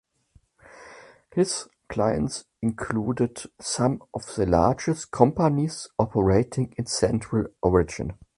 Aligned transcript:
His 1.31 1.69
clients 1.87 2.45
included 2.59 3.43
some 3.59 4.01
of 4.15 4.25
the 4.35 4.47
largest 4.47 5.11
companies 5.11 5.89
operating 5.99 6.73
in 6.75 6.87
central 6.87 7.45
Oregon. 7.61 8.13